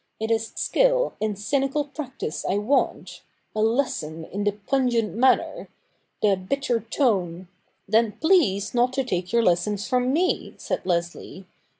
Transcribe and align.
It 0.19 0.31
is 0.31 0.51
skill 0.55 1.13
in 1.19 1.35
cynical 1.35 1.83
practice 1.85 2.43
I 2.43 2.57
want— 2.57 3.21
a 3.55 3.61
lesson 3.61 4.25
in 4.25 4.43
the 4.45 4.53
pungent 4.53 5.13
manner— 5.13 5.69
the 6.23 6.35
bitter 6.37 6.79
tone 6.79 7.49
''Then 7.87 8.13
please 8.13 8.73
not 8.73 8.93
to 8.93 9.03
take 9.03 9.31
your 9.31 9.43
lessons 9.43 9.87
from 9.87 10.11
me,' 10.11 10.55
said 10.57 10.87
Leslie. 10.87 11.45